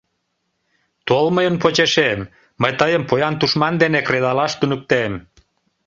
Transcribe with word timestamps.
Тол 1.07 1.25
мыйын 1.35 1.55
почешем, 1.63 2.19
мый 2.61 2.71
тыйым 2.79 3.03
поян 3.09 3.33
тушман 3.39 3.73
дене 3.81 3.99
кредалаш 4.07 4.53
туныктем... 4.59 5.11